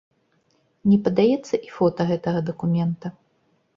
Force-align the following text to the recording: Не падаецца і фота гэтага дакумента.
Не 0.93 0.97
падаецца 1.07 1.53
і 1.67 1.71
фота 1.75 2.01
гэтага 2.13 2.39
дакумента. 2.51 3.07